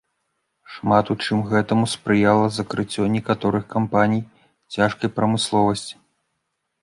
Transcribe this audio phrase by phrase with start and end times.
[0.75, 4.23] Шмат у чым гэтаму спрыяла закрыццё некаторых кампаній
[4.79, 5.95] цяжкай прамысловасці.